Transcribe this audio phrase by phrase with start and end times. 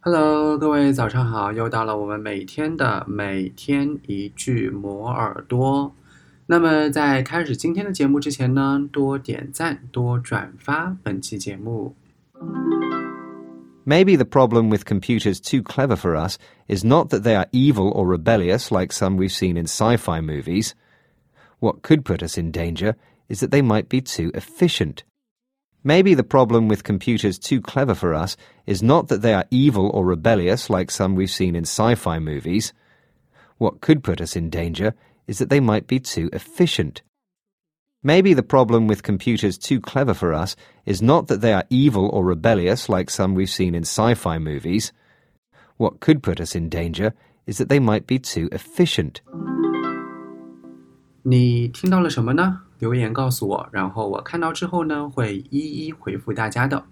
[0.00, 1.52] Hello，各位早上好！
[1.52, 5.92] 又到了我们每天的每天一句磨耳朵。
[6.46, 11.96] 那么在开始今天的节目之前呢，多点赞，多转发本期节目。
[13.84, 18.06] Maybe the problem with computers too clever for us is not that they are evil or
[18.06, 20.70] rebellious like some we've seen in sci fi movies.
[21.58, 22.94] What could put us in danger
[23.28, 25.02] is that they might be too efficient.
[25.84, 29.88] Maybe the problem with computers too clever for us is not that they are evil
[29.94, 32.72] or rebellious like some we've seen in sci fi movies.
[33.58, 34.94] What could put us in danger
[35.28, 37.02] is that they might be too efficient.
[38.02, 42.08] Maybe the problem with computers too clever for us is not that they are evil
[42.12, 44.92] or rebellious like some we've seen in sci fi movies.
[45.76, 47.14] What could put us in danger
[47.46, 49.20] is that they might be too efficient.
[51.22, 52.60] 你听到了什么呢？
[52.81, 56.83] 留言告诉我，然后我看到之后呢，会一一回复大家的。